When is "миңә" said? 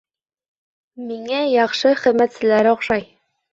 1.09-1.43